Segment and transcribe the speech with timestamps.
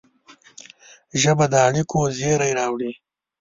[1.21, 2.91] ژبه د اړیکو زېری راوړي